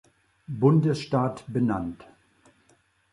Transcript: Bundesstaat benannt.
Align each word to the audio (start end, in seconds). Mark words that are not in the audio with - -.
Bundesstaat 0.47 1.43
benannt. 1.47 2.07